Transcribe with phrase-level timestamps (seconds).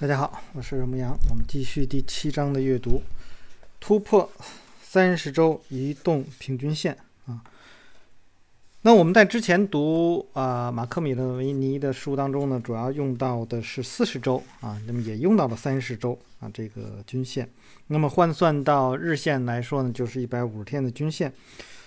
[0.00, 3.02] 大家好，我是牧羊，我们继续第七章的阅读，
[3.80, 4.30] 突破
[4.80, 7.42] 三十周移动平均线啊。
[8.82, 17.50] 那我们在之前读啊马克米勒维尼的书当中呢，主要用到的是四十周啊，那么也用到了三十周啊这个均线。
[17.88, 21.32] 那么换算到日线来说呢，就是一百五十天的均线。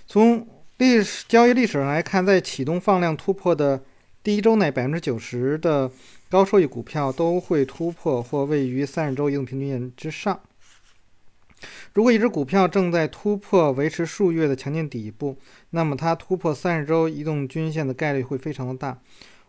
[0.05, 0.45] 从
[0.79, 3.81] 历史交易历史上来看，在启动放量突破的
[4.21, 5.89] 第一周内，百分之九十的
[6.31, 10.39] 高收益股票都会突破或位于三十周移动平均线之上。
[11.91, 15.35] 如果一只股票正在突破维持数月的强劲底部，
[15.71, 18.97] 那么它突破三十周移动均线的概率会非常的大。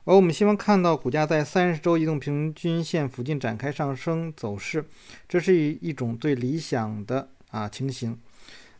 [0.06, 4.84] 而我们希望看到股价在三十周移动平均线附近展开上升走势，
[5.28, 8.18] 这是一一种最理想的啊情形。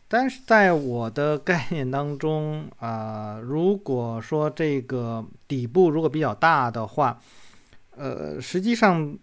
[0.09, 7.21] 但是在我的概念当中啊，如果说这个底部如果比较大的话，
[7.95, 9.15] 呃，实际上，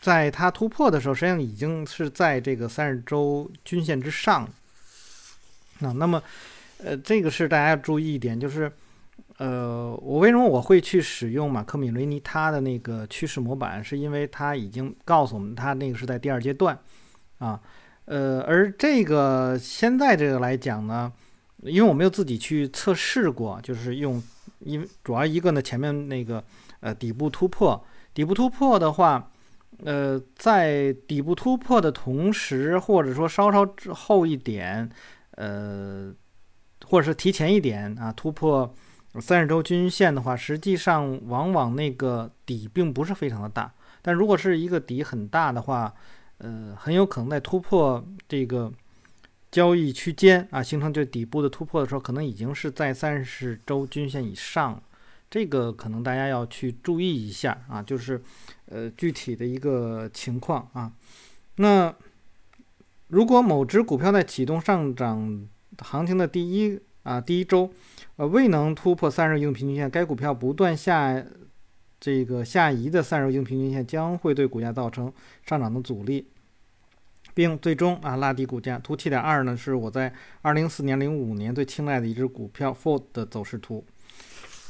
[0.00, 4.42] 在它突破的时候，实际上已经是在这个三十周均线之上。
[5.80, 6.22] 啊，那么，
[6.78, 8.70] 呃，这个是大家要注意一点，就是，
[9.36, 16.76] 呃，我为什么我会去使用马克米雷尼他的那个趋势模板，是因为他已经告诉我们，他那个是在第二阶段，
[17.38, 17.60] 啊，
[18.06, 21.12] 呃，而这个现在这个来讲呢，
[21.62, 24.22] 因为我没有自己去测试过，就是用，
[24.60, 26.42] 因为主要一个呢，前面那个。
[26.86, 27.84] 呃，底部突破，
[28.14, 29.32] 底部突破的话，
[29.84, 34.88] 呃，在底部突破的同时，或者说稍稍之后一点，
[35.32, 36.14] 呃，
[36.84, 38.72] 或者是提前一点啊，突破
[39.20, 43.74] 三十周均线的话，实际上往往那个底并不是非常的大。
[44.00, 45.92] 但如果是一个底很大的话，
[46.38, 48.72] 呃，很有可能在突破这个
[49.50, 54.82] 交易区间啊，形成这底部的突破的时候，可能已经是在三十周均线以上了。
[55.28, 58.22] 这个可能大家要去注意一下啊，就是
[58.66, 60.92] 呃具体的一个情况啊。
[61.56, 61.94] 那
[63.08, 65.46] 如果某只股票在启动上涨
[65.78, 67.70] 行情的第一啊第一周，
[68.16, 71.24] 呃未能突破三十移动平均线，该股票不断下
[71.98, 75.12] 这个下移的三十移动平均线将会对股价造成
[75.44, 76.28] 上涨的阻力，
[77.34, 78.78] 并最终啊拉低股价。
[78.78, 83.84] 图七点二呢是我在二零四年、零五年最青睐的一只股票 Ford 的走势图。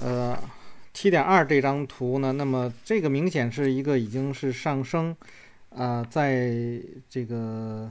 [0.02, 0.38] 呃，
[0.92, 5.16] 七点二这张图呢，那么这个明显是一个已经是上升，
[5.70, 6.54] 呃，在
[7.08, 7.90] 这个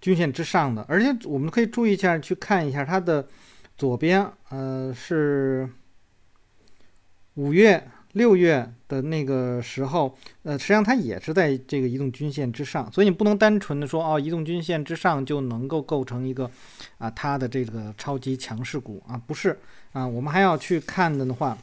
[0.00, 3.26] 均线之上的，而且我们可以注意一下，去看一下它的
[3.76, 5.68] 左边，呃，是
[7.34, 7.88] 五月。
[8.16, 16.50] 六月的那个时候，呃，实际上它也是在这个移动均线之上，所以你不能单纯的说哦，移动均线之上就能够构成一个
[16.96, 19.58] 啊它的这个超级强势股啊，不是
[19.92, 21.56] 啊，我们还要去看的话。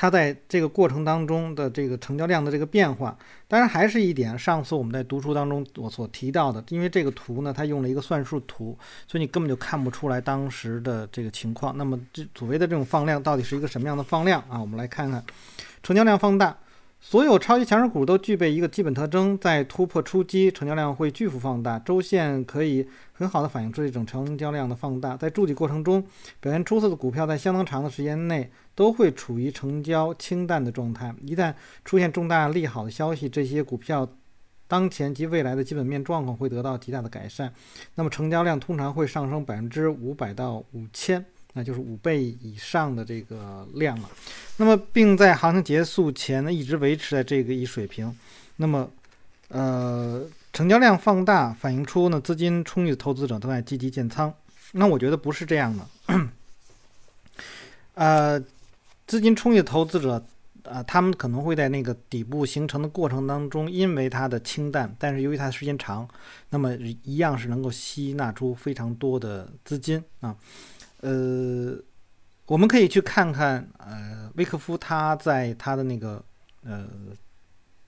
[0.00, 3.14] 它在这个过程当中的这个成交量的这个变化，
[3.46, 8.74] 当然还是一点，上次我们在读书当中我所提到的，因为这个图呢，它用了一个算术图，
[9.06, 11.76] 所以你根本就看不出来当时的这个情况。
[11.76, 14.58] 那么这所谓的这种放量到底是一个什么样的放量啊？
[14.58, 15.22] 我们来看看，
[15.82, 16.56] 成交量放大。
[17.02, 21.78] 所有超级强势股都具备一个基本特征，在突破初期，成交量会巨幅放大。
[21.78, 25.16] 周线可以很好的反映出这种成交量的放大。
[25.16, 26.04] 在筑底过程中，
[26.40, 31.14] 表现出色的股票在相当长的时间内都会处于成交清淡的状态。
[31.22, 31.54] 一旦
[31.86, 34.06] 出现重大利好的消息，这些股票
[34.68, 37.50] 当前及未来的基本面状况会得到极大的改善。
[37.94, 41.24] 那么，成交量通常会上升百分之五百到五千。
[41.52, 44.08] 那就是五倍以上的这个量了，
[44.56, 48.16] 那么并在行情结束前呢一直维持在这个一水平，
[48.56, 48.88] 那么
[49.48, 54.32] 呃成交量放大反映出呢资金充裕的投资者都在积极建仓，
[54.72, 56.28] 那我觉得不是这样的，
[57.94, 58.40] 呃
[59.08, 60.24] 资金充裕的投资者
[60.62, 66.08] 啊他们可能会在那个底部形成的过程当中，因为它的清淡，但是由于它的时间长，
[66.50, 70.36] 那么一样是能够吸纳出非常多的资金啊。
[71.00, 71.76] 呃，
[72.46, 76.22] 我们可以去看看，呃，威克夫他在他的那个
[76.62, 76.86] 呃，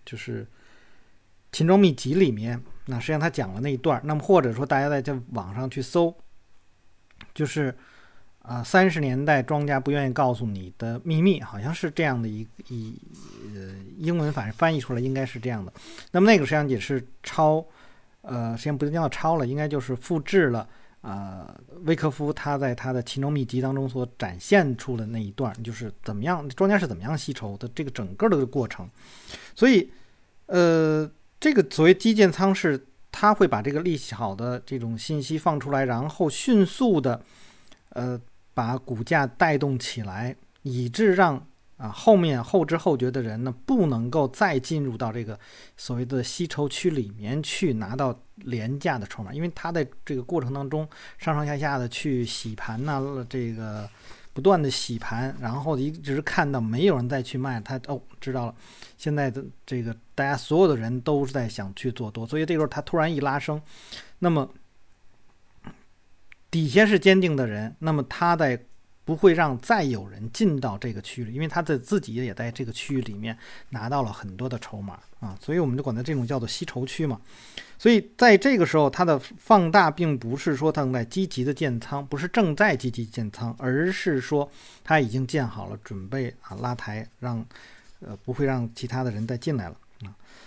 [0.04, 0.44] 就是
[1.52, 6.14] 《秦州秘籍》里面，那实际上他讲了那一段那么或者说大家在这网上去搜，
[7.34, 7.74] 就是
[8.40, 12.98] 啊，三十年代庄家不愿意告诉你的秘密，好像是这样的一一
[13.54, 15.72] 呃英文，反正翻译出来应该是这样的。
[16.12, 17.62] 那么那个实际上也是抄，
[18.22, 20.66] 呃，实际上不一定要抄了，应该就是复制了。
[21.02, 21.52] 啊，
[21.84, 28.88] 威克夫他在他的《秦州秘籍》当中所展现出的那一段，就是怎么样庄家是怎么样吸筹的这个整个的过程。
[29.54, 29.90] 所以，
[30.46, 31.10] 呃，
[31.40, 37.20] 这个所谓基建仓是，他会把这个利息好的这种信息放出来，然后迅速的，
[37.88, 38.18] 呃，
[38.54, 41.44] 把股价带动起来，以致让
[41.78, 45.36] 啊，后面后知后觉的人呢，不能够再进入到这个
[45.76, 53.88] 所谓的吸筹区里面去拿到廉价的筹码，因为他在这个过程当中上上下下的去洗盘呢，这个
[54.32, 58.54] 不断的洗盘，然后一直看到没有人再去卖，他哦知道了，
[58.96, 63.60] 现在的这个大家所有的人都是在想去做多，所以这时候他突然一拉升，
[64.18, 64.50] 那么
[66.50, 68.64] 底下是坚定的人，那么他在。
[69.04, 73.36] 不会让再有人进到这个区域，因为他在自己也在这个区域里面
[73.70, 77.20] 拿到了很多的筹码啊，所以我们就管它这种叫做吸筹区嘛。
[77.78, 84.48] 所以在这个时候，它的放大并不是说它正在积极的建仓，不是正在积极建仓，而是说
[84.84, 87.44] 它已经建好了，准备啊拉抬，让
[88.00, 89.76] 呃不会让其他的人再进来了。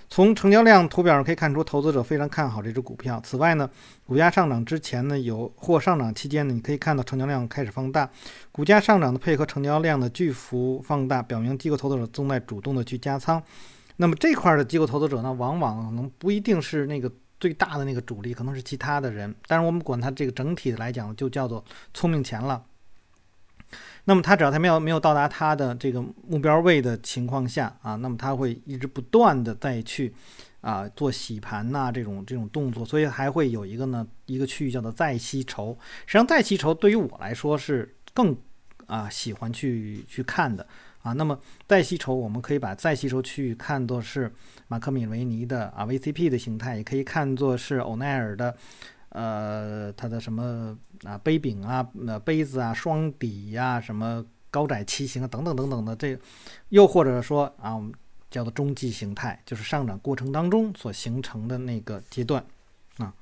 [0.07, 3.19] 从成交量图表上可以看出，投资者非常看好这只股票。
[3.24, 3.68] 此外呢，
[4.06, 8.07] 股价上涨之前呢，有或上涨期间呢，你可以看到成交量开始放大。
[8.52, 13.42] 股价上涨的配合成交量的巨幅放大，表明机构投资者正在主动的去加仓。
[13.98, 19.34] 那么这块的机构投资者呢，往往可能不一定是那个最大的那个主力，可能是其他的人。
[19.48, 21.63] 但是我们管它这个整体来讲，就叫做
[21.94, 22.63] 聪明钱了。
[24.06, 30.13] 那么它只要它没有没有到达它的这个目标位的情况下啊，那么它会一直不断的再去
[30.62, 35.75] 啊做洗盘呐这种这种动作，所以还会有一个呢一个区域叫做再吸筹。
[36.06, 38.36] 实际上再吸筹对于我来说是更
[38.86, 40.66] 啊喜欢去去看的
[41.02, 41.12] 啊。
[41.13, 44.31] 那么再吸筹我们可以把再吸筹区域看作是
[44.68, 48.56] 马克米维尼的啊 VCP 的形态，也可以看作是欧奈尔的。
[49.16, 54.22] 呃，它的什么啊杯柄啊，那杯子啊，双底呀，什么
[54.52, 56.20] 高窄旗形啊，等等等等的，这
[56.68, 57.94] 又或者说啊，我们
[58.30, 62.44] 叫做中继形态，就是上涨过程当中所形成的那个阶段
[62.98, 63.14] 啊。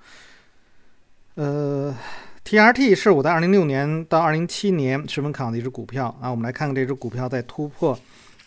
[1.36, 1.96] 呃
[2.44, 6.32] ，TRT 是我在二零六年到二零七年十分看好的一只股票啊。
[6.32, 7.96] 我们来看看这只股票在突破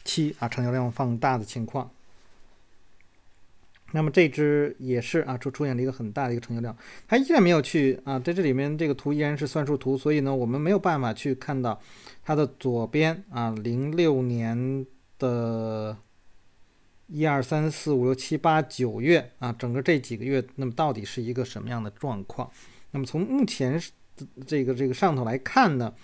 [0.04, 1.88] 期啊，成交量放大的情况。
[3.96, 6.76] 那么这只也是啊，出出现了一个很大的一个成交量，
[7.08, 11.80] 它依然没有去啊，在这里面这个图依然是算术图，所以呢，我们没有办法去看到
[12.22, 14.84] 它的左边啊，零六年
[15.18, 15.96] 的
[17.06, 22.50] 一二三四五六七八九月啊，整个这几个月，那么到底是一个什么样的状况？
[22.90, 23.80] 那么从目前
[24.46, 25.94] 这个这个上头来看呢？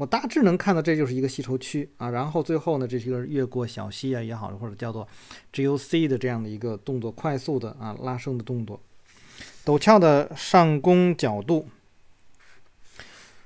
[0.00, 5.06] 我大致能看到，这就是一个吸筹区啊，然后最后呢，这是一个越过小溪啊也好，或者叫做
[5.52, 8.80] GOC 的这样的一个动作，快速的啊拉升的动作，
[9.62, 11.68] 陡峭的上攻角度。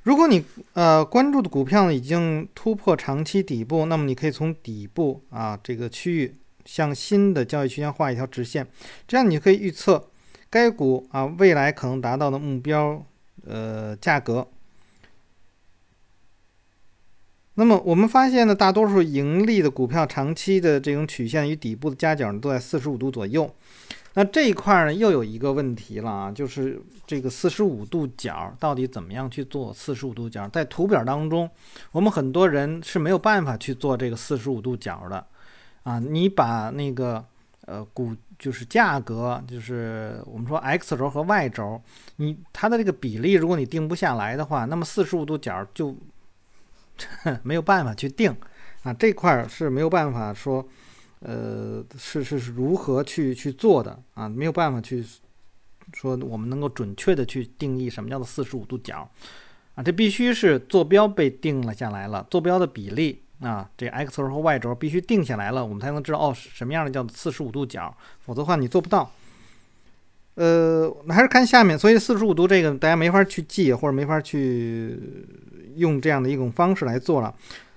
[0.04, 8.64] 如果你呃关注的股票呢已经突破长期底部，那么你可以从底部啊这个区域向新的交易区间画一条直线，
[9.08, 10.08] 这样你可以预测
[10.48, 13.04] 该股啊未来可能达到的目标
[13.44, 14.46] 呃价格。
[17.56, 23.48] 那么我们发现呢，大多数盈利的股票长期的这种曲线与底部的夹角呢都在四十五度左右。
[24.14, 30.48] 那这一块呢又有一个问题了啊，就是这个四十五度角到底怎么样去做四十五度角？
[30.48, 31.48] 在图表当中，
[31.92, 35.24] 我们很多人是没有办法去做这个四十五度角的
[35.84, 36.00] 啊。
[36.00, 37.24] 你把那个
[37.66, 41.80] 呃股就是价格，就是我们说 X 轴和 Y 轴，
[42.16, 45.96] 你它的这个比例，如果你定不下来的话，那么四十五度角就。
[47.42, 48.34] 没有办法去定
[48.82, 50.66] 啊，这块儿是没有办法说，
[51.20, 54.28] 呃，是是是如何去去做的啊？
[54.28, 55.04] 没有办法去
[55.92, 59.08] 说我们能够准确的去定义什么叫做四十五度角
[59.74, 59.82] 啊？
[59.82, 69.10] 这必须是坐标被定了下来了，坐标的比例啊，这 X 轴和 Y 轴必须定下来了，我们才能知道哦，什么样的叫做四十五度角，否则的话你做不到。
[70.34, 74.98] 呃，还是看下面，所以四十五度这个大家没法去记，或者没法去
[75.76, 77.34] 用这样的一种方式来做了。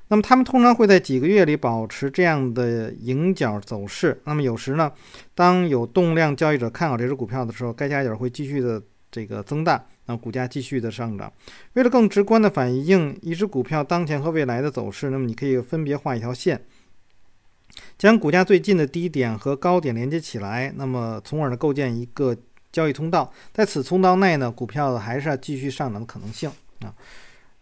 [0.09, 4.21] 那么他们通常会在几个月里保持这样的影角走势。
[4.23, 4.91] 那么有时呢，
[5.35, 11.31] 当有动量交易者看好这只股票的时候，该夹角会继续的这个增大，那股价继续的上涨。
[11.73, 16.61] 为了更直观的反映一只股票当前和未来的走势，那么你可以分别画一条线，
[17.97, 22.35] 将股价最近的低点和高点连接起来，那么从而呢构建一个。
[22.69, 26.51] 交易通道在此通道内呢，股票还是要继续上涨的可能性
[26.81, 26.93] 啊。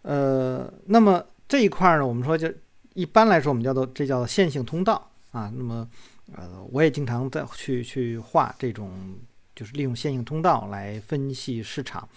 [0.06, 2.48] 呃，那么这一块呢，我们说就
[2.94, 5.52] 一般来说，我们叫做这叫做线性通道啊。
[5.56, 5.88] 那么
[6.36, 9.16] 呃，我也经常在去去画这种，
[9.56, 12.08] 就是利用线性通道来分析市场。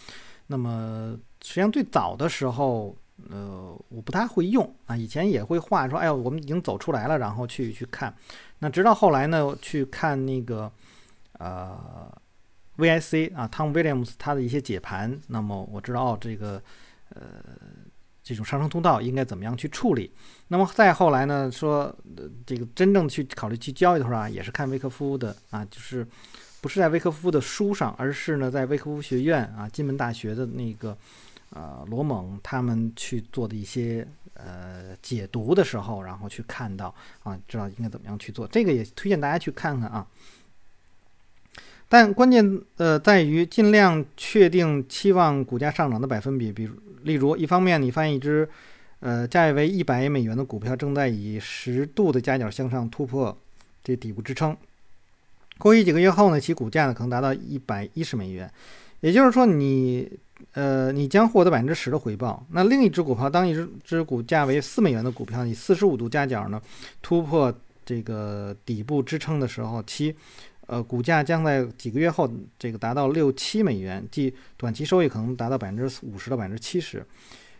[0.45, 2.95] 那么实际上最早的时候，
[3.31, 4.95] 呃，我不太会用啊。
[4.95, 8.13] 以前也会画说，哎呦，我们已经走出来了，然后去去看。
[8.59, 10.71] 那直到后来呢，去看那个
[11.39, 12.11] 呃。
[12.79, 16.63] VIC 啊，Tom Williams 他的一些解盘，那么我知道哦，这个
[17.09, 17.43] 呃，
[18.23, 20.11] 这种上升通道应该怎么样去处理。
[20.47, 21.95] 那么再后来呢，说
[22.45, 26.05] 这个真正去考虑去交易的时候啊，也是看威科夫的啊，就是
[26.61, 30.97] 不是在威科夫的书上，而是呢在威科夫学院啊，金门大学的那个
[31.51, 38.47] 呃罗蒙他们去做的一些呃解读的时候，然后去看到啊，知道应该怎么样去做。
[38.47, 40.05] 这个也推荐大家去看看啊。
[41.91, 48.47] 但关键呃在于尽量确定期望股价上涨的百分比，比如例如一方面你发现一只
[48.99, 53.35] 呃价位为一百美元的股票正在以十度的夹角向上突破
[53.83, 54.55] 这底部支撑，
[55.57, 58.51] 过去几个月后呢，其股价呢可能达到一百一十美元，
[58.99, 60.07] 也就是说你
[60.53, 62.45] 呃你将获得百分之十的回报。
[62.51, 66.61] 那另一只股票当一只只股价为四美元的股票以四十五度夹角呢
[67.01, 67.51] 突破
[67.83, 70.15] 这个底部支撑的时候，其
[70.69, 77.03] 呃，股价将在几个月后这个达到六七美元，即短期收益可能达到百分之五十到百分之七十。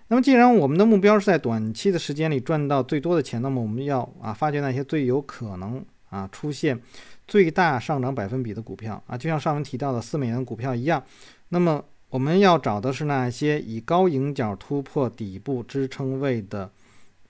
[0.09, 6.79] 那么，既然我们的目标是在短期的时间里赚到最多的钱，那么我们要啊发掘那些最有可能啊出现
[7.27, 11.03] 最大上涨百分比的股票啊，就像上文提到的四美元股票一样。
[11.47, 16.69] 那么我们要找的是那些以高迎角突破底部支撑位的。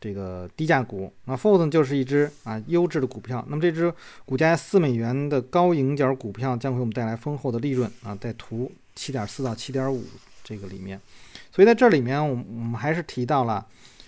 [0.02, 3.44] 这个低价股，那 Fold 就是一只啊优质的股票。
[3.50, 3.94] 那么这只
[4.26, 10.04] 股价四美元的高盈角股票将给我们带来丰厚的利润啊，在图七点四到七点五
[10.44, 11.00] 这个里面。
[11.52, 13.66] 所以在这里面，我我们还是提到了，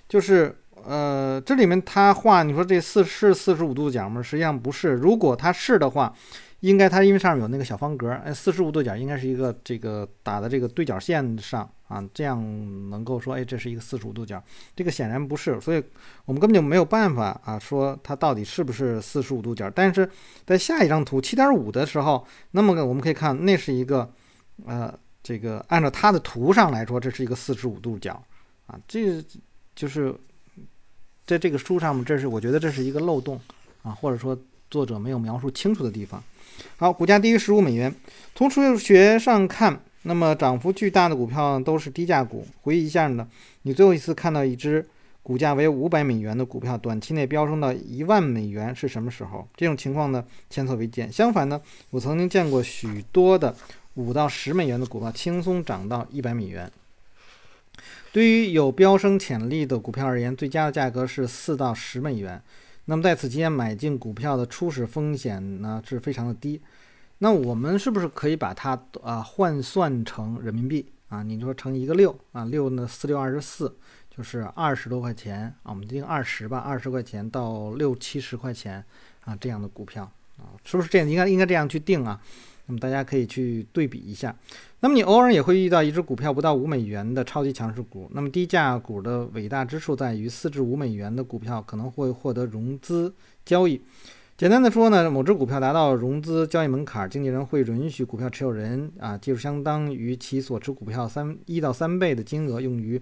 [0.07, 0.55] 就是
[0.85, 4.21] 呃这里面它画你说这四是四十五度角吗？
[4.21, 4.91] 实际上不是。
[4.93, 6.15] 如果它是的话。
[6.61, 12.39] 应该它因为上面有那个小方格，哎，四十五度角应该是一个这个打的这个对角线上啊，这样
[12.91, 14.41] 能够说，哎，这是一个四十五度角。
[14.75, 15.83] 这个显然不是，所以
[16.25, 19.69] 我们根本就没有办法啊，说它到底是不是四十五度角。
[19.71, 20.07] 但是
[20.45, 24.07] 在下一张图七点五的时候，那么我们可以看，那是一个
[24.65, 28.23] 呃，这个按照它的图上来说，这是一个四十五度角
[28.67, 29.19] 啊，这
[29.73, 30.13] 就是
[31.25, 33.41] 在这个书上面，这是我觉得这是一个漏洞
[33.81, 34.37] 啊，或者说
[34.69, 36.23] 作者没有描述清楚的地方。
[36.77, 37.93] 好，股价低于十五美元。
[38.35, 42.47] 从数学上看，那么涨幅巨大的股票都是低价股。
[42.61, 43.27] 回忆一下呢，
[43.63, 44.87] 你最后一次看到一只
[45.21, 49.47] 股价为五百美元的股票短期内飙升到一万美元是什么时候？
[49.55, 51.11] 这种情况呢，前所未见。
[51.11, 53.55] 相反呢，我曾经见过许多的
[53.93, 56.71] 五到十美元的股票轻松涨到一百美元。
[58.11, 62.41] 对于有飙升潜力的股票而言，最佳的价格是四到十美元。
[62.85, 66.61] 那么在此期间买进股票的初始风险呢是非常的低，
[67.19, 71.21] 那我们是不是可以把它啊换算成人民币啊？
[71.23, 73.75] 你说乘一个六啊，六呢四六二十四，
[74.09, 78.83] 就是二十多块钱啊，我们定二十吧，二十块钱到六七十块钱
[79.23, 80.03] 啊这样的股票
[80.37, 81.07] 啊，是不是这样？
[81.07, 82.19] 应该应该这样去定啊？
[82.65, 84.35] 那么大家可以去对比一下。
[84.79, 88.09] 那么你偶尔也会遇到一只股票不到五美元的超级强势股。
[88.13, 93.13] 那么低价股的伟大之处在于，四至五美元的股票可能会获得融资
[93.45, 93.81] 交易。
[94.37, 102.99] 简单的说呢，某只股票达到融资交易门槛，经纪人会允许股票持有人啊，借出相当于其所持股票三一到三倍的金额用于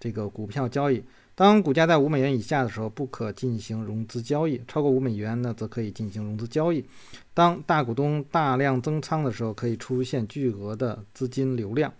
[0.00, 1.00] 这个股票交易。
[1.34, 6.84] 当股价在五美元以下的时候，不可进行融资交易；超过五美元呢，则可以进行融资交易。
[7.32, 11.92] 当大股东大量增仓的时候，可以出现巨额的资金流量。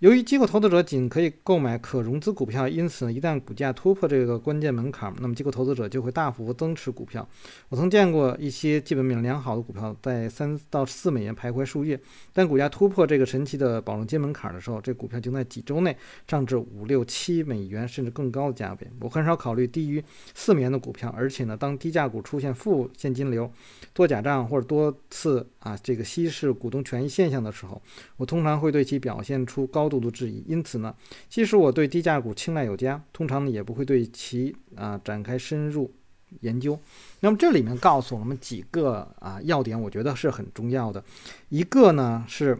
[0.00, 7.28] 由于机构投资者仅可以购买可融资股票，因此，一旦股价突破这个关键门槛，那么机构投资者就会大幅增持股票。
[7.68, 12.00] 我曾见过一些基本面良好的股票在三到四美元徘徊数月，
[12.32, 15.94] 但股价突破这个神奇的保证金门槛的时候，这股票就在几周内
[16.26, 18.90] 上至五六七美元甚至更高的价位。
[19.00, 20.02] 我很少考虑低于
[20.34, 23.52] 四美元的股票，而且呢，当低价股出现负现金流、
[23.92, 27.82] 多假账或者多次啊这个稀释股东权益现象的时候，
[28.16, 29.89] 我通常会对其表现出高。
[29.90, 30.94] 度度质疑，因此呢，
[31.28, 35.92] 即使我对低价股青睐有加，通常呢也不会对其啊展开深入
[36.40, 36.78] 研究。
[37.18, 41.02] 那么这里面告诉我们几个啊要点，我觉得是很重要的。
[41.48, 42.58] 一个呢是，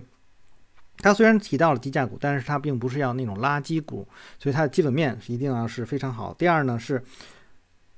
[0.98, 4.06] 它虽然提到了低价股，但是它并不是要那种垃圾股，
[4.38, 6.34] 所以它的基本面一定要是非常好。
[6.34, 7.00] 第二呢是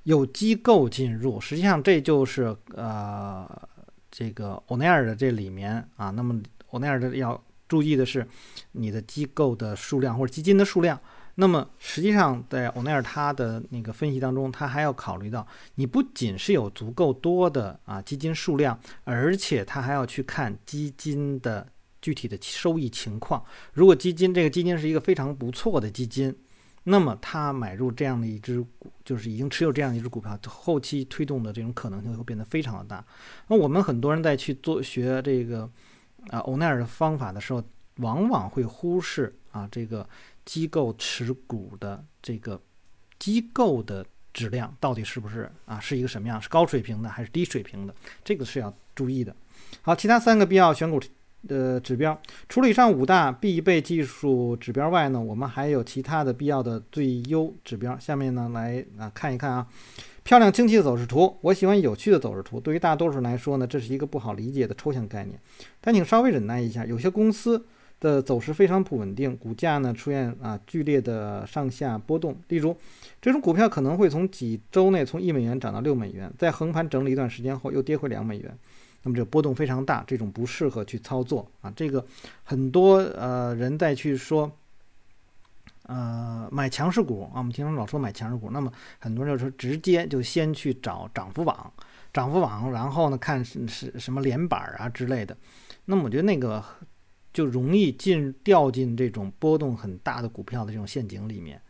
[0.03, 3.49] 有机构进入，实际上这就是呃
[4.11, 7.43] 这个欧奈尔的这里面啊，那么欧奈尔的要。
[7.67, 8.27] 注意的是，
[8.73, 10.99] 你的机构的数量或者基金的数量。
[11.35, 21.67] 那么实际上，在欧奈尔他的那个分析当中，他还要考虑到，你不仅是有足够多的啊基金数量，而且他还要去看基金的
[22.03, 23.43] 具体的收益情况。
[23.73, 26.31] 如果基金这个基金是一个非常不错的基金，
[26.83, 33.03] 那么他买入这样的一只股，就是已经持有这样一只股票，后期推动的这种可能性会变得非常的大。
[33.47, 35.67] 那我们很多人在去做学这个。
[36.29, 37.63] 啊，欧奈尔的方法的时候，
[37.97, 40.07] 往往会忽视啊这个
[40.45, 42.59] 机构持股的这个
[43.19, 49.35] 机构的质量到底是不是啊是一个什么样，是高水平的还是低水平的，这个是要注意的。
[49.81, 50.99] 好，其他三个必要选股
[51.47, 57.97] 的指标，除了以上五大必备技术指标外呢，我们还有其他的必要的最优指标。
[57.99, 59.67] 下面呢来啊看一看啊。
[60.23, 62.57] 漂亮清晰的走势图，我喜欢有趣的走势图。
[62.57, 65.37] 对于大多数人来说呢，这是一个不好理解的抽象概念。
[65.81, 67.65] 但请稍微忍耐一下，有些公司
[67.99, 72.35] 的走势非常不稳定，股价呢出现啊剧烈的上下波动。
[72.47, 72.73] 例如，
[73.21, 78.57] 这种股票可能会从几周内从一美元涨到六美元，在横盘整理一段时间后又跌回两美元。
[79.03, 81.71] 那么这波动非常大，这种不适合去操作啊。
[81.75, 82.03] 这个
[82.43, 84.49] 很多呃人在去说。
[85.83, 91.71] 呃，买强势股啊，我们经常老说买强势股，那么很多人就说直接就先去找涨幅榜，
[92.13, 95.35] 涨幅榜，然后呢看是是什么连板啊之类的，
[95.85, 96.63] 那么我觉得那个
[97.33, 101.61] 就容易进掉进这种波动很大的股票的这种陷阱里面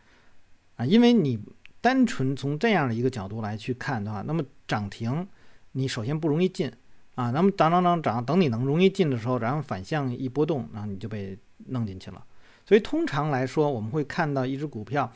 [0.76, 1.42] 啊，因为你
[1.80, 5.26] 单纯从这样的一个角度来去看的话，那么涨停
[5.72, 6.70] 你首先不容易进
[7.16, 12.24] 啊，那么涨涨涨涨，等你能容易进的时候，然后反向一波动，然后你就被弄进去了。
[12.66, 15.10] 所以通常来说，我们会看到一只股票，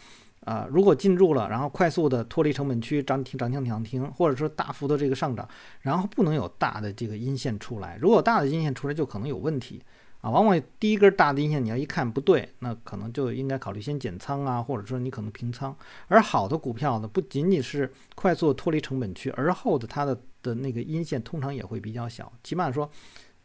[0.45, 5.49] 啊，如果进入了，然后快速的脱离成本区，涨停涨停涨停，或者说大幅的这个上涨，
[5.81, 7.99] 然后不能有大的这个阴线出来。
[8.01, 9.83] 如果大的阴线出来，就可能有问题
[10.21, 10.29] 啊。
[10.29, 15.75] 往往第一根大的阴线，你要一看不对，那可能就应该考虑先减仓啊，或者说你可能平仓。
[16.09, 22.91] 而好的股票呢，不仅仅是快速脱离成本区，而后的它的的那个阴线通常也会比较小，起码说。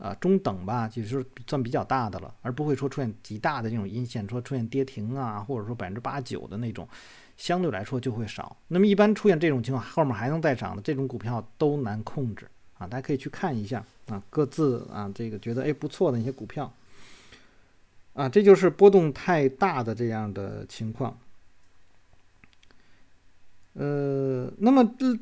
[0.04, 6.86] 啊，中等吧，就是算比较大的了，而不会说出现极大的这种阴线，说出现跌停啊，或者说百分之八九的那种，
[7.38, 8.58] 相对来说就会少。
[8.68, 12.46] 那么一般出现这种情况，后面还能再涨的这种股票都难控制
[12.78, 16.70] 啊，大家可以去看一下啊，各自啊这个觉得哎不错的一些股票
[18.12, 21.18] 啊，这就是波动太大的这样的情况。
[23.72, 25.18] 呃，那么这。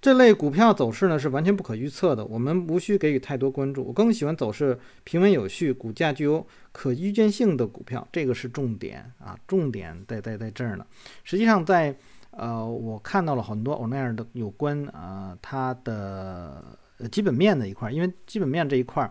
[0.00, 3.82] 这类股票走势呢是完全不可预测的，我们无需给予太多关注。
[3.82, 10.86] 我更喜欢走势平稳有序、股价具有可预见性的股票，这个是重点啊，重点在在在这儿呢。
[11.24, 11.96] 实际上，在
[12.30, 16.78] 呃，我看到了很多欧奈尔的有关啊它的
[17.10, 19.10] 基本面的一块，因为基本面这一块。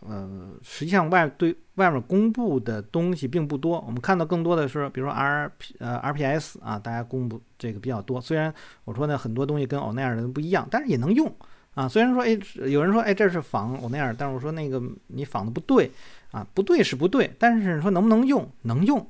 [0.00, 8.20] 呃，实际上外对外面公布的东西并不多，我们看到更多的是，比如说 R P 呃 R P S 啊，大家公布这个比较多。
[8.20, 8.52] 虽然
[8.84, 11.34] 我说呢很多东西跟欧奈尔的不一样，但是也能用
[11.74, 11.88] 啊。
[11.88, 15.90] 虽然说哎，有人说哎这是仿欧奈尔，但是我说那个你仿的不对
[16.30, 19.04] 啊，不对是不对，但是说能不能用能用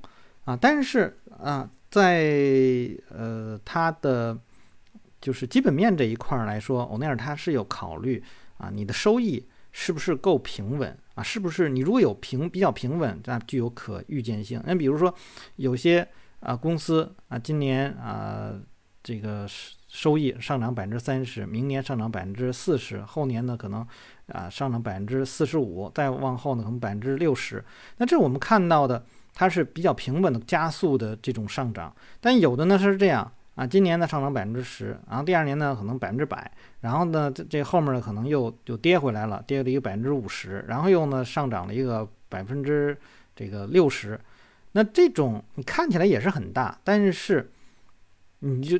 [0.44, 0.56] 啊？
[0.58, 4.38] 但是啊，在呃它的
[5.20, 8.22] 就是基本面这一块来说，欧奈尔它是有考虑
[8.56, 9.44] 啊你的收益。
[9.78, 11.22] 是不是够平稳啊？
[11.22, 14.58] 是不是你如果有平比较平稳，那具有可预见性？
[14.64, 15.14] 那比如说
[15.56, 16.08] 有些
[16.40, 18.54] 啊公司啊，今年啊
[19.02, 19.46] 这个
[19.86, 23.86] 收益上涨百分之三十，明年上涨百分之四十，后年呢可能
[24.28, 27.62] 啊上涨百分之四十五，再往后呢可能百分之六十。
[27.98, 33.30] 那这我们看到的它是比较平稳的加速的这种上涨，但有的呢是这样。
[33.56, 42.94] 啊，今年呢上涨百分之十，然后第二年呢可能百分之百，然后呢这这后面呢可能又又跌回来了，跌了一个百分之五十，然后又呢上涨了一个百分之
[43.34, 44.20] 这个六十，
[44.72, 47.50] 那这种你看起来也是很大，但是
[48.40, 48.78] 你就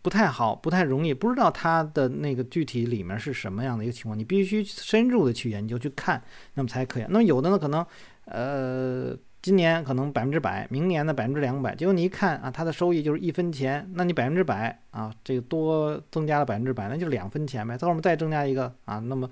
[0.00, 6.22] 不太好，不太容易，不知道它的那个具体里面是什么样的一个情况，你必须深入的去研究去看，
[6.54, 7.04] 那么才可以。
[7.10, 7.84] 那么有的呢可能
[8.24, 9.14] 呃。
[9.40, 17.78] 今年可能百分之百，明年呢百分之两百，结果你一看啊，它的收益就是一分钱，那你百分之百啊，这个多增加了百分之百，那就两分钱呗。
[17.78, 19.30] 后面再增加一个啊，那么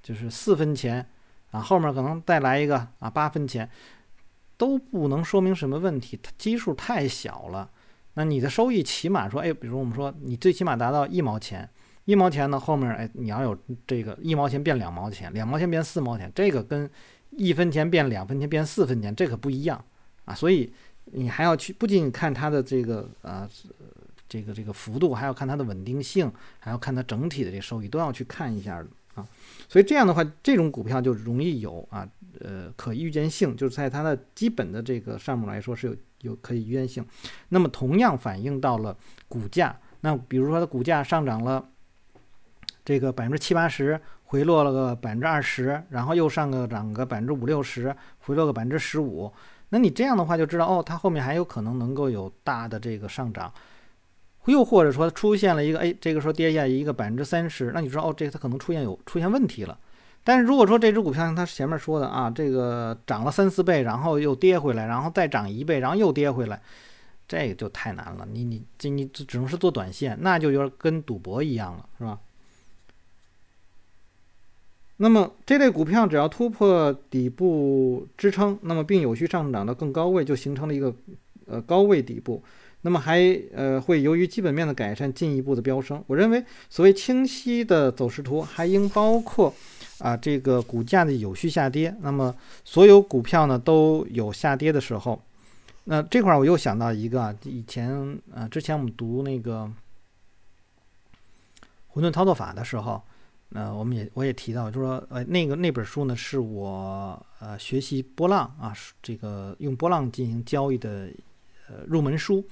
[0.00, 1.04] 就是四分钱
[1.50, 3.68] 啊，后面可能再来一个啊八分钱，
[4.56, 7.68] 都不能说明什么问题，它基数太小了。
[8.14, 11.68] 那你的收益起码说，哎，比如我们说你最起码达到一毛钱，
[12.04, 16.88] 一毛钱呢后面哎你要有这个一毛钱变两毛钱，两毛钱变四毛钱，这个跟。
[17.30, 19.84] 一分钱变两分钱变四分钱，这可不一样
[20.24, 20.34] 啊！
[20.34, 20.72] 所以
[21.04, 23.48] 你还要去不仅看它的这个呃
[24.28, 29.26] 这个这个幅度，还要看它的稳定性，还要看它整体的这个收益，都要去看一下的啊！
[29.68, 32.08] 所以这样的话，这种股票就容易有啊
[32.40, 37.06] 呃可预见性，就是在它的基本的这个上面来说是有有可以预见性。
[37.50, 38.96] 那么同样反映到了
[39.28, 41.68] 股价，那比如说它股价上涨了
[42.84, 44.00] 这个百分之七八十。
[44.28, 49.32] 回落了个百分之二十，然后又上个涨个百分之五六十，回落个百分之十五。
[49.70, 53.50] 那你这样的话就知道，哦，它后面还有可能能够有大的这个上涨，
[54.44, 59.78] 又或者说出现了一个，哎，这个时候跌下一个百分之三十，那你说，哦，这个它可能出现有出现问题了。
[60.24, 66.60] 但是如果说这只股票像它前面说的啊，这个涨了三四倍，然后又跌回来，然后再涨一倍，然后又跌回来，
[67.26, 68.28] 这个就太难了。
[68.30, 72.18] 你你这你只能是做短线，那就有点跟赌博一样了，是吧？
[75.00, 80.92] 那么这类股票只要突破底部支撑，那么并有序上涨到更高位，就形成了一个
[81.46, 82.42] 呃高位底部。
[82.80, 83.20] 那么还
[83.54, 86.02] 呃会由于基本面的改善进一步的飙升。
[86.08, 89.54] 我认为所谓清晰的走势图还应包括
[89.98, 91.94] 啊这个股价的有序下跌。
[92.00, 92.34] 那么
[92.64, 95.20] 所有股票呢都有下跌的时候。
[95.84, 99.70] 那这块儿我又想到一个啊，以前啊之前我们读那个
[101.86, 103.00] 混沌操作法的时候。
[103.54, 111.08] 呃，我们也我也提到，就是说，呃，那个那本书呢，是我呃学习波浪啊，这个用波浪进行交易的
[111.66, 112.44] 呃入门书。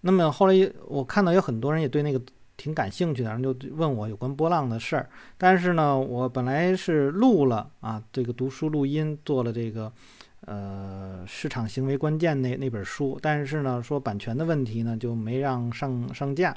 [0.00, 2.20] 那么后来我看到有很多人也对那个
[2.56, 5.08] 挺感兴趣的，然后就问我有关波浪的事儿。
[5.38, 9.92] 但是呢，我本来是录了啊这个读书录音，做了这个
[10.40, 16.52] 呃市场行为关键那那本书，但是呢，说版权的问题呢，就没让上上架。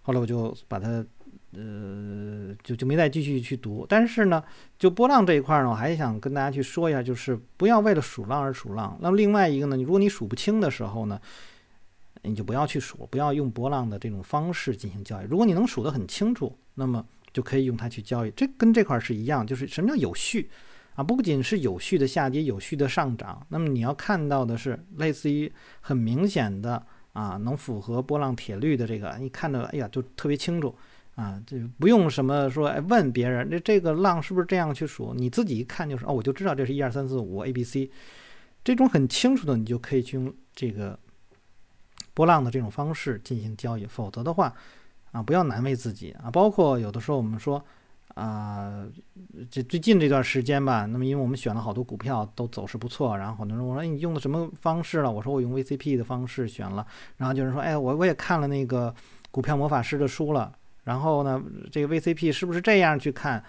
[0.00, 1.04] 后来我就把它。
[1.52, 3.86] 呃，就就没再继续去读。
[3.88, 4.42] 但是呢，
[4.78, 8.98] 就波浪这一块呢，我还想跟大家去说一下，就是不要为了数浪而数浪。
[9.00, 11.18] 那么另外一个呢，如果你数不清的时候呢，
[12.22, 15.26] 你就不要去数，不要用波浪的这种方式进行交易。
[15.26, 18.30] 如果你能数得很清楚，那么就可以用它去交易。
[18.32, 20.50] 这跟这块是一样，就是什么叫有序
[20.96, 21.02] 啊？
[21.02, 23.46] 不仅是有序的下跌，有序的上涨。
[23.48, 26.84] 那么你要看到的是类似于很明显的
[27.14, 30.74] 啊，能符合波浪铁律的这个，你看着哎呀，就特别清楚。
[31.18, 35.12] 啊，这不用什么说，哎，问别人，这这个浪是不是这样去数？
[35.14, 37.90] 你自己一看就是，哦，我就知道这是一二三四五 A B C，
[38.62, 40.96] 这种很清楚的，你就可以去用这个
[42.14, 43.84] 波浪的这种方式进行交易。
[43.84, 44.54] 否则的话，
[45.10, 46.30] 啊，不要难为自己啊。
[46.30, 47.60] 包括有的时候我们说，
[48.14, 48.86] 啊，
[49.50, 55.10] 这最近这段时间吧，那么因为我们选了好多股票都走势不错，然后很多人我说，哎，你用的什么方式了？
[55.10, 58.94] 我说我用 V C P 的方式选了，然后就是说，哎，我我也看了那个
[59.32, 60.54] 股票魔法师的书了。
[60.88, 63.44] 然后呢，这个 VCP 是不是这样去看？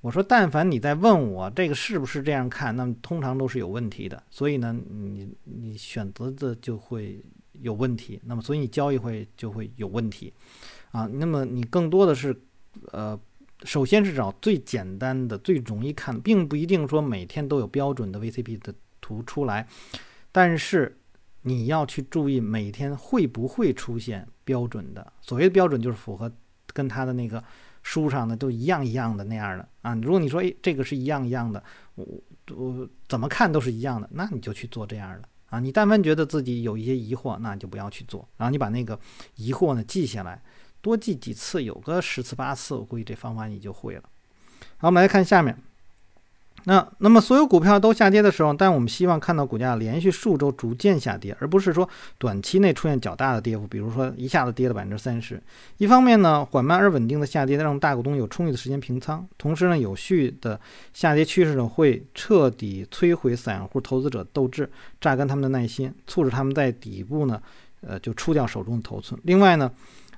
[0.00, 4.22] 我说，但凡你在问我这个是不是这样看，那么通常都是有问题的。
[4.30, 7.22] 所以呢，你你选择的就会
[7.52, 8.18] 有问题。
[8.24, 10.32] 那么，所以你交易会就会有问题
[10.90, 11.06] 啊。
[11.12, 12.34] 那么你更多的是，
[12.92, 13.20] 呃，
[13.64, 18.72] 首先是找最简单的、最容易看，并不一定说每天都有标准的 VCP 的
[19.02, 19.68] 图出来，
[20.32, 20.96] 但是
[21.42, 25.12] 你要去注意每天会不会出现标准的。
[25.20, 26.32] 所谓的标准就是符合。
[26.78, 27.42] 跟他的那个
[27.82, 31.60] 书上的都一样一样的那样的啊，如果你说诶这个是一样一样的，
[31.96, 32.06] 我
[32.54, 35.58] 我怎么看都是一样的，那你就去做这样的啊。
[35.58, 38.28] 你但凡觉得自己有一些疑惑，那你就不要去做。
[38.36, 38.96] 然后你把那个
[39.34, 40.40] 疑惑呢记下来，
[40.80, 44.02] 多记几次，有个十次八次，我估计这方法你就会了。
[44.76, 45.56] 好，我们来看下面。
[46.64, 55.40] 那那么所有股票都下跌的时候，但我们希望看到股价连续数周逐渐下跌，而不是说短期内出现较大的跌幅，比如说一下子跌了百分之三十。
[55.78, 60.60] 一方面呢，缓慢而稳定的下跌让大股东有充裕的时间平仓；同时呢，有序的
[60.92, 64.68] 下跌趋势呢会彻底摧毁散户投资者斗志，
[65.00, 67.40] 榨干他们的耐心，促使他们在底部呢，
[67.80, 69.18] 呃，就出掉手中的头寸。
[69.24, 69.70] 另外呢，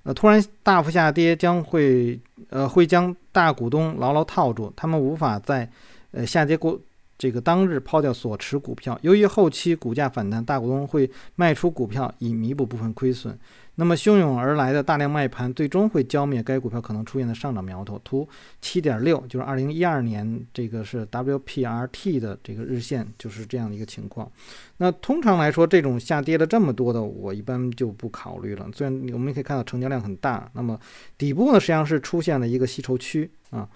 [0.02, 5.70] 呃，突然大幅下跌将会呃会将大股东牢牢套住，他们无法在
[6.12, 6.80] 呃，下跌过
[7.18, 13.38] 这个当日抛掉所持股票，由于后期股价反弹，大股东会卖出股票以弥补部分亏损。
[13.76, 17.98] 那么汹涌而来的大量卖盘最终会浇灭该股票可能出现的上涨苗头。
[18.04, 18.28] 图
[18.60, 24.30] 七点六就是二零一二年这个是 WPRT 的这个日线，就是这样的一个情况。
[24.78, 28.66] 那通常来说，这种下跌了这么多的，我一般就不考虑了。
[28.74, 30.78] 虽然我们可以看到成交量很大，那么
[31.16, 33.68] 底部呢实际上是出现了一个吸筹区啊，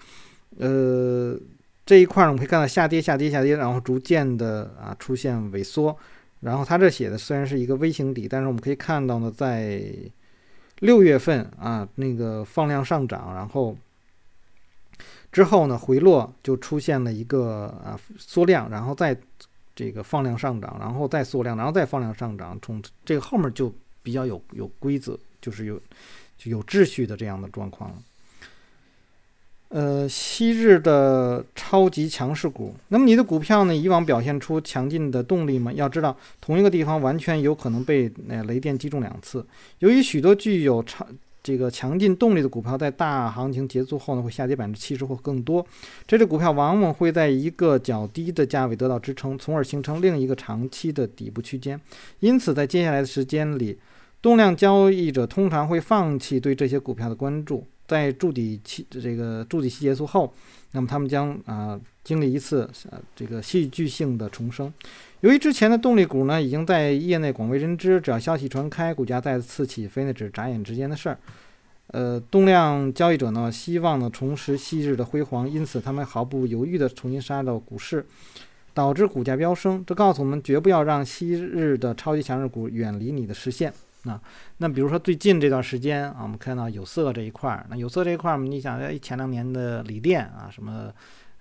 [0.57, 1.39] 呃。
[1.85, 5.95] 这一块呢，我们可以看到下跌、下跌、下跌，然后逐渐的啊出现萎缩。
[6.41, 9.81] 然后它这写的虽然是一个 V 型底，但是我们可以看到呢，在
[10.79, 13.77] 六月份啊那个放量上涨，然后
[15.31, 19.15] 之后呢回落就出现了一个啊缩量，然后再
[19.75, 25.79] 这个放量上涨，然后再缩量，然后再放量上涨，从这个后面就比较有有规则，就是有
[26.37, 27.97] 就有秩序的这样的状况了。
[29.69, 33.75] 呃，昔日的超级强势股，那么你的股票呢？
[33.75, 35.73] 以往表现出强劲的动力吗？
[35.73, 39.45] 要知道，同一个地方完全有可能被那雷电击中两次。
[39.79, 41.05] 由于许多具有超
[41.43, 45.65] 这个强劲动力的股票，在大行情结束后呢，会下跌百分之七十或更多。
[46.07, 51.79] 这类股票往往会在一个较低的价位得到支撑，从而形成另一个长期的底部区间。
[52.19, 53.77] 因此，在接下来的时间里，
[54.21, 57.65] 动量交易者通常会放弃对这些股票的关注。
[57.87, 60.33] 在筑底期这个筑底期结束后，
[60.71, 64.73] 那么他们将啊经历一次呃这个戏剧性的重生。
[65.21, 71.17] 由于之前的动力股呢已经在业内广为人知，只要消息传开，股价再次起飞，那只眨眼之间的事儿。
[71.87, 78.03] 呃，动量交易者呢希望呢重拾昔日的辉煌，因此他们毫不犹豫地重新杀到股市，
[78.73, 79.83] 导致股价飙升。
[79.85, 83.71] 这告诉我们，绝不要让昔日的超级强势股远离你的视线。
[84.05, 84.21] 那，
[84.57, 90.93] 那比如说最近这段时间啊，我们看到有色这一块儿，那有色这一块儿，你想在，前两年的锂电啊，什么，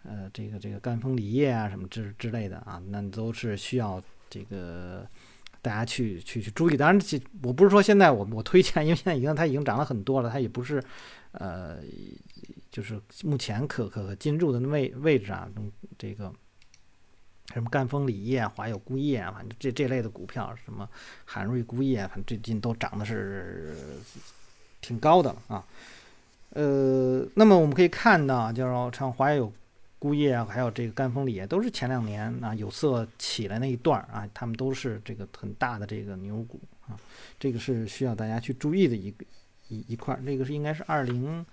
[0.03, 5.07] 呃，这个这个赣锋锂业啊，什么之之类的啊，那都是需要这个
[5.63, 6.77] 大家去去去注意。
[6.77, 10.83] 当然，我不是说现在我我推荐，因为现在已经它已经涨了很多了，它也不是
[11.33, 11.79] 呃，
[12.71, 15.49] 就是目前可可可进入的位位置啊，
[15.99, 16.33] 这个。
[17.53, 20.89] 什么赣锋锂业、华友钴业，反正这这类的股票，什么
[21.25, 23.77] 韩瑞钴业，反正最近都涨的是
[24.81, 25.65] 挺高的啊。
[26.51, 29.53] 呃，那么我们可以看到，就是像华友
[30.01, 36.97] 钴业啊还有这个赣锋锂业，都是前两年啊有色起来那一段啊，他们都是这个很大的这个牛股啊，
[37.39, 39.25] 这个是需要大家去注意的一个
[39.69, 41.45] 一一块，那个是应该是二零。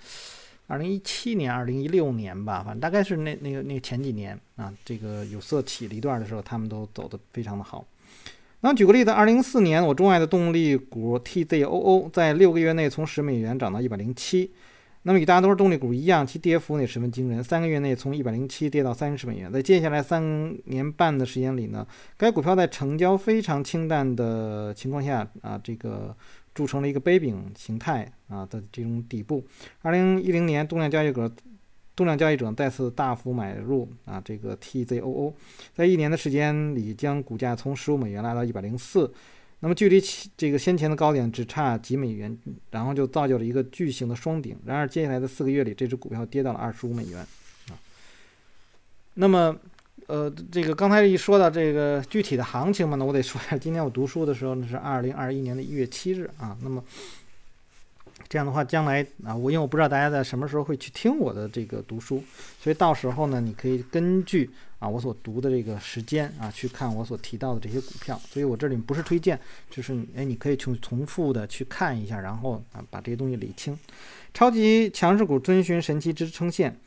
[0.68, 7.86] 二零一七年、二零一六年吧，反正大概是那那个那个前几年啊，这个有色起了一段的时候，他们都走得非常的好。
[8.62, 14.52] 那举个例子，二零一四年我钟爱的动力股 TZOO 在六个月内从十美元涨到一百零七，
[15.02, 19.52] 那么与大多数动力股一样，其跌幅也十分惊人，三个月内从一百零七跌到三十美元。
[19.52, 26.16] 在接下来三年半的时间里呢，该股票在成交非常清淡的情况下啊，这个。
[26.54, 29.44] 铸成了一个杯柄形态啊的这种底部。
[29.82, 31.32] 二零一零年，动量交易者
[31.96, 35.34] 动量交易者再次大幅买入啊这个 TZOO，
[35.74, 39.14] 在一年的时间里将股价从十五美元拉到一百零四，
[39.60, 40.02] 那么距离
[40.36, 42.38] 这个先前的高点只差几美元，
[42.72, 44.58] 然后就造就了一个巨型的双顶。
[44.66, 47.20] 然而接下来的四个月里，这只股票跌到了二十五美元
[47.70, 47.80] 啊。
[49.14, 49.56] 那么。
[50.12, 53.58] 呃，这个刚才一说到这个具体的行情嘛，那我得说一下。
[53.58, 56.58] 今天我读书的时候呢是二零二一年的一月七日啊。
[56.62, 56.84] 那么
[58.28, 62.22] 这样的话，将来啊，我因为我不知道大家在什么时候会去听我的这个读书，
[62.62, 68.20] 所以到时候呢，你可以根据啊我所读的这个时间啊去看我所提到的这些股票。
[68.30, 73.80] 所以我这里不是推荐，就是哎，你可以去重复的去看一下，然后啊把这些东西理清。
[74.34, 76.78] 超级强势股遵循神奇支撑线。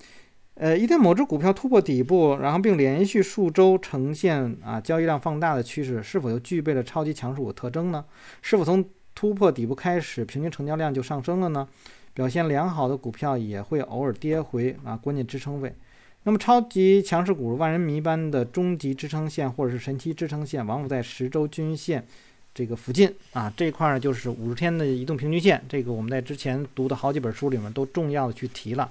[0.54, 8.04] 呃，一旦某只股票突破底部，然后并连续数周呈现啊交易量放大的趋势，是否又具备了超级强势股特征呢？
[8.40, 8.84] 是否从
[9.16, 11.66] 突破底部开始，平均成交量就上升了呢？
[12.12, 15.74] 表现良好的股票也会偶尔跌回啊关键支撑位。
[16.22, 22.06] 那么，超级强势股万人迷般的终极支撑线或者是神奇支撑线，往往在十周均线
[22.54, 25.60] 这个附近啊这一块呢，就是五十天的移动平均线。
[25.68, 28.88] 这个我们在之前读的好几本书里面都重要的去提了。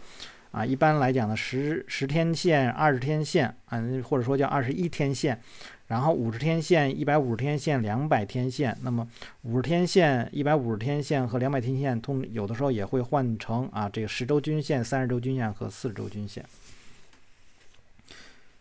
[0.53, 5.41] 啊，一般来讲呢，十十天线、二十天线啊，或者说叫二十一天线，
[5.87, 8.77] 然后五十天线、一百五十天线、两百天线。
[8.83, 9.07] 那么
[9.41, 16.45] 五十天线、一百五十天线和两百天线，通有的时候也会换成啊，这个十周均线、三十周均线和四十周均线。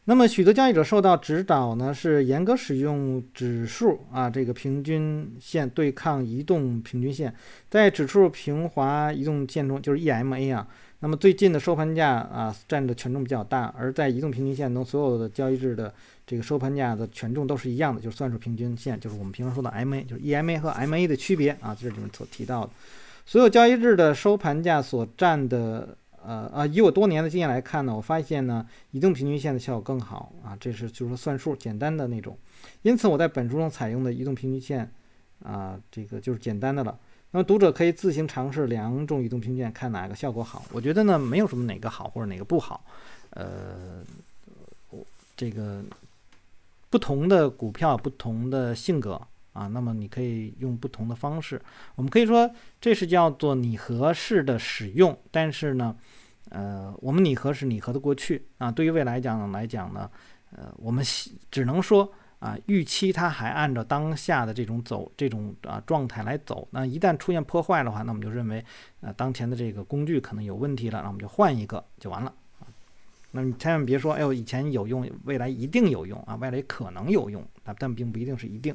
[0.06, 7.34] 那么许多交易者受到指导呢，是严格使用指数啊，这个平均线对抗移动平均线，
[7.68, 10.66] 在指数平滑移动线中，就是 EMA 啊。
[11.02, 15.92] 那么最近的收盘价啊，占的权重比较大，而在移动平均线中，所有的交易日的
[16.24, 22.70] 这个收盘价的权重都是一样的，就是算出平均线，就是我们平常说的 MA，就是 EMA 和 MA 的区别啊，这里面所提到的。
[23.26, 32.38] 所有交易日的收盘价所占的，呃呃，以我多年的经验来看呢，我发现呢，移动平均线的效果更好啊，这是就是说算数简单的那种。
[32.82, 34.88] 因此我在本书中采用的移动平均线
[35.42, 36.96] 啊，这个就是简单的了。
[37.34, 40.64] 那么读者可以自行尝试两种移动平卷，看哪个效果好。
[40.70, 42.84] 我觉得呢，没有什么哪个好或者哪个不好，
[43.30, 44.04] 呃，
[45.34, 45.82] 这个
[46.90, 49.18] 不同的股票、不同的性格
[49.54, 51.58] 啊，那么你可以用不同的方式。
[51.94, 55.96] 我们可以说这是叫做拟合式的使用，但是呢，
[56.50, 60.10] 呃，我们拟合是拟合的过去啊，对于未来讲来讲呢，
[60.54, 61.02] 呃，我们
[61.50, 62.12] 只能说。
[62.42, 68.64] 啊，预期它还按照当下的这种走这种啊状态来走，那一旦出现破坏的话，那我们就认为，
[69.00, 72.34] 呃，当前的这个工具可能有问题了，那我们就换一个就完了。
[73.30, 78.74] 那你千万别说，哎呦，以前有用，未来一定有用啊，未来可能有用啊，但并不一定是一定。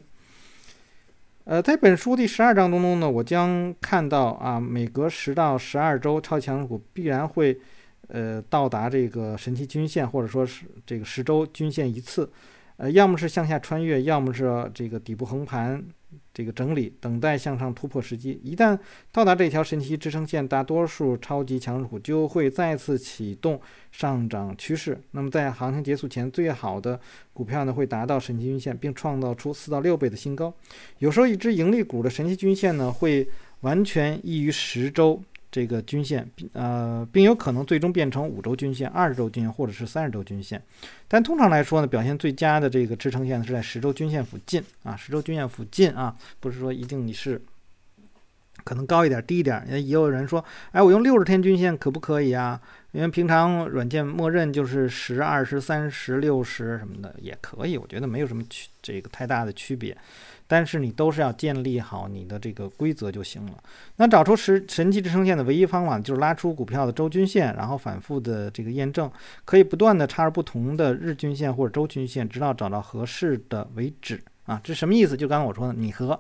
[1.44, 7.60] 呃，在本书第十二章当中呢，我将看到啊，每隔十到十二周，超强股必然会
[8.08, 12.32] 呃到达这个神奇均线，或者说是这个十周均线一次。
[12.78, 15.84] 呃，要么是向下穿越，要么是这个底部横盘
[16.34, 18.40] 这个整理，等待向上突破时机。
[18.44, 18.78] 一旦
[19.12, 23.60] 到达这条神奇支撑线，大多数超级强势股就会再次启动
[23.92, 25.00] 上涨趋势。
[25.12, 27.00] 那么在行情结束前，最好的
[27.34, 30.54] 股票呢会达到神奇均线，并创造出四到六倍的新高。
[31.00, 33.28] 有时候一只盈利股的神奇均线呢会
[33.62, 35.20] 完全异于十周。
[35.52, 40.62] 这个均线，呃，并有可能最终变成五周均线、二十周均线或者是三十周均线。
[41.08, 47.42] 但通常来说呢，表现最佳的这个支撑线是在十周均线附近啊，十周均线附近啊，不是说一定你是
[48.68, 49.64] 可能高一点、低一点。
[49.70, 52.60] 也有人说，哎，我用六十天均线可不可以啊？
[52.92, 59.96] 因为平常软件默认就是十、二十、三十、六十什么的也可以，我觉得没有什么区这个太大的区别。
[60.50, 63.54] 但是你都是要建立好你的这个规则就行了。
[63.98, 69.12] 那找出神神奇支撑线的唯一方法就是拉出股票的周均线，然后反复的这个验证，
[69.44, 74.22] 可以不断的插入不同的日均线或者周均线，直到找到合适的为止。
[74.46, 75.18] 啊，这什么意思？
[75.18, 76.18] 就刚刚我说的，你和。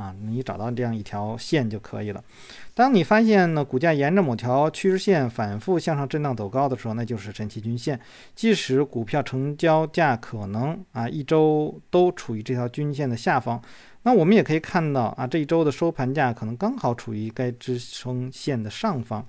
[0.00, 2.24] 啊，你找到这样一条线就可以了。
[2.72, 8.00] 当你发现呢，股价沿着某条趋势线反复向上震荡走高的时候，那就是神奇均线。
[8.34, 13.60] 即使股票成交价可能啊一周都处于这条均线的下方，
[14.04, 19.26] 那我们也可以看到啊这一周的收盘价可能刚好处于该支撑线的上方。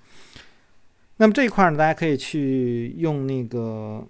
[1.18, 4.08] 那么这一块呢，大家可以去用那个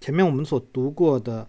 [0.00, 1.46] 前面我们所读过的，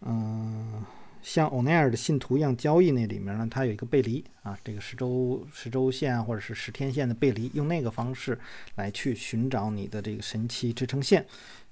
[0.00, 0.82] 嗯。
[1.22, 8.38] 像欧奈尔的信徒一样交易那里面呢，它有一个背离啊，这个十周十周线或者是十天线的背离，用那个方式
[8.74, 11.24] 来去寻找你的这个神奇支撑线。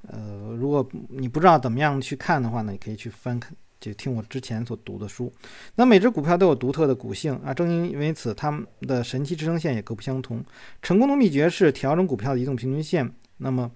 [0.08, 5.30] 呃，如果你不知道怎么样去看的话呢，你可以去翻看，就听我之前所读的书。
[5.74, 10.42] 那每只股票都有独特的股性啊，正因为此，它们的神奇支撑线也各不相同。
[10.80, 13.12] 成功的秘诀是调整股票的移动平均线。
[13.38, 13.70] 那么，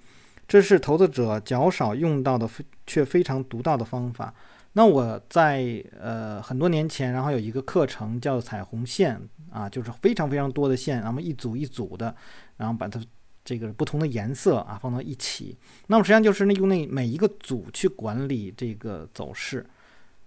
[0.47, 4.33] 这是投资者较少用到的，非却非常独到的方法。
[4.77, 12.15] 那我在呃很多年前，然后有一个课程叫彩虹线啊，就是非常非常多的线，然后一组一组的，
[12.57, 13.01] 然后把它
[13.45, 15.57] 这个不同的颜色啊放到一起。
[15.87, 19.65] 那么实际上就是那用那每一个组去管理这个走势。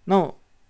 [0.06, 0.16] 那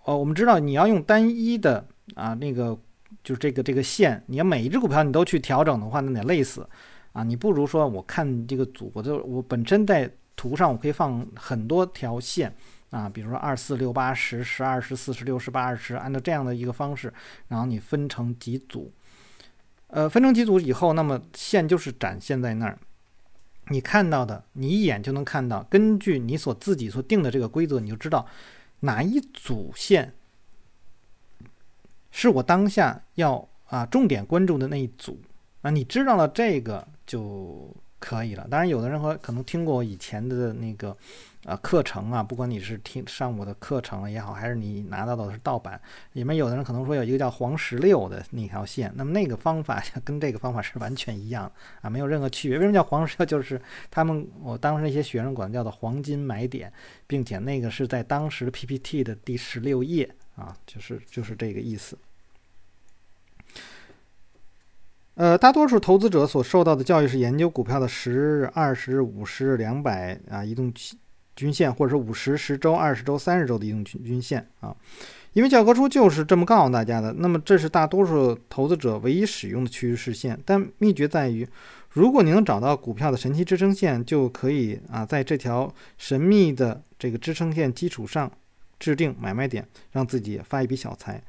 [0.04, 2.76] 哦，我们知道你要用单一的啊那个
[3.24, 6.68] 就是这个这个线，你要每一只股票你都去调整的话，那得累死
[7.12, 7.24] 啊！
[7.24, 12.52] 你不如说我看这个组，我就我本身在图上我可以放很多条线。
[12.90, 17.14] 啊，比如说二四六八十十二十四十六十八二十，按照这样的一个方式，
[17.50, 18.92] 然后你分成几组，
[19.88, 22.80] 呃，分成几组以后，那么线就是展现在那儿，
[23.68, 25.64] 你看到的，你一眼就能看到。
[25.64, 28.26] 根据你所自己所定的这个规则，你就知道
[28.80, 30.14] 哪一组线
[32.10, 35.20] 是我当下要啊重点关注的那一组
[35.62, 35.70] 啊。
[35.70, 38.48] 你知道了这个就可以了。
[38.50, 40.96] 当然，有的人和可能听过我以前的那个。
[41.46, 45.80] 啊，课程啊，不管你是听上我的课程也好，还是你拿到的是盗版，
[46.12, 52.58] 里面有的人可能说有一个叫黄石六的那条线，那么那个方法跟这个方法是完全一样啊，没有任何区别。
[52.58, 53.26] 为什么叫黄石榴？
[53.26, 56.70] 就是他们我当时那些学生管叫做黄金买点，
[57.06, 61.98] 并且那个是在当时 PPT 的第十六页啊，就是就是这个意思。
[65.18, 70.72] 呃，大多数投资者所受到的教育是研究股票的十、二十、五十、两百啊移动
[71.36, 74.76] 均线，或者是五十、十周、二十周、三十周的移动均均线啊，
[75.34, 77.12] 因为教科书就是这么告诉大家的。
[77.14, 80.40] 那么这是大多数投资者唯一使用的趋势线。
[80.46, 81.48] 但秘诀在于，
[81.90, 88.32] 如果你能找到股票的神奇支撑线，就可以啊，在这条神秘的这个支撑线基础上
[88.78, 91.20] 制定买卖点，让自己发一笔小财。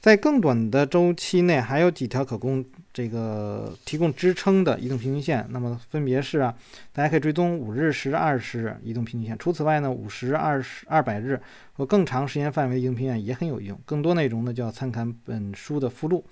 [0.00, 5.44] 在更短的周期内，还有几条可供这个提供支撑的移动平均线。
[5.50, 6.54] 那么分别是啊，
[6.92, 9.36] 大家可以追踪五日、十、二十移动平均线。
[9.38, 11.40] 除此外呢，五十、二十、二百日
[11.72, 13.76] 和更长时间范围的移动平均线也很有用。
[13.84, 16.24] 更多内容呢，就要参看本书的附录。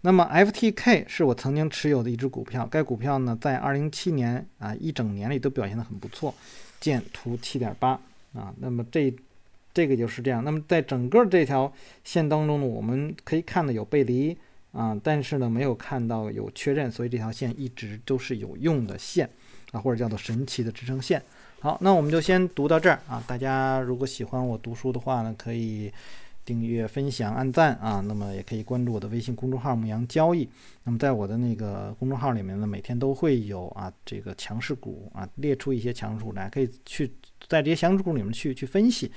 [0.00, 6.34] 那么 FTK 是我曾经持有的一只股票，该股票呢，在二零一七年啊一整年里都表现得很不错。
[6.80, 7.90] 见图七点八
[8.34, 8.52] 啊。
[8.58, 9.14] 那么这。
[9.76, 10.42] 这个就是这样。
[10.42, 11.70] 那么在整个这条
[12.02, 14.34] 线当中呢，我们可以看到有背离
[14.72, 19.28] 啊，但是呢没有看到有确认，所以这条线一直都是有用的线
[19.72, 21.22] 啊，或者叫做神奇的支撑线。
[21.60, 23.22] 好，那我们就先读到这儿啊。
[23.26, 25.92] 大家如果喜欢我读书的话呢，可以
[26.42, 28.02] 订阅、分享、按赞啊。
[28.06, 30.48] 那么也可以关注我的微信公众号“牧羊交易”。
[30.84, 37.10] 那么在我的那个公众号里面呢，每天都会有啊这个强势股啊，列出一些强势股来，可以去
[37.48, 39.10] 在这些强势股里面去去分析。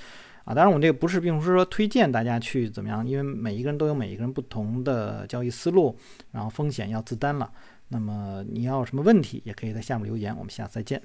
[0.50, 5.96] 啊，当然我这个不是，并不是说推荐大家去怎么样，因为每一个人都有每一个人不同的交易思路，
[6.32, 7.52] 然后风险要自担了。
[7.90, 11.00] 那么你要有什么问题，也可以在下面留言，我们下次再见。